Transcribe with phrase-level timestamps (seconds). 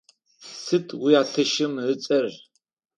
[0.63, 2.25] Сыд уятэщым ыцӏэр?